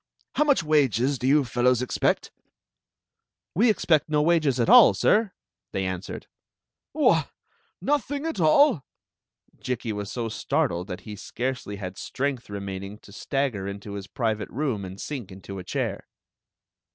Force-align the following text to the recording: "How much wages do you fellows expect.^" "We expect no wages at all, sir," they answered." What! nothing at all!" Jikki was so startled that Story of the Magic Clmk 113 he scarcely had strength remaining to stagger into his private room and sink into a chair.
"How 0.33 0.43
much 0.43 0.63
wages 0.63 1.19
do 1.19 1.27
you 1.27 1.45
fellows 1.45 1.83
expect.^" 1.83 2.31
"We 3.53 3.69
expect 3.69 4.09
no 4.09 4.23
wages 4.23 4.59
at 4.59 4.67
all, 4.67 4.95
sir," 4.95 5.31
they 5.73 5.85
answered." 5.85 6.25
What! 6.93 7.29
nothing 7.79 8.25
at 8.25 8.39
all!" 8.39 8.83
Jikki 9.63 9.91
was 9.93 10.11
so 10.11 10.27
startled 10.27 10.87
that 10.87 11.01
Story 11.01 11.03
of 11.03 11.05
the 11.05 11.11
Magic 11.11 11.11
Clmk 11.11 11.11
113 11.11 11.11
he 11.51 11.55
scarcely 11.55 11.75
had 11.75 11.97
strength 11.99 12.49
remaining 12.49 12.97
to 12.97 13.11
stagger 13.11 13.67
into 13.67 13.93
his 13.93 14.07
private 14.07 14.49
room 14.49 14.83
and 14.85 14.99
sink 14.99 15.31
into 15.31 15.59
a 15.59 15.63
chair. 15.63 16.07